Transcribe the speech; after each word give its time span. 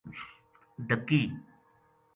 ڈَکی 0.87 1.21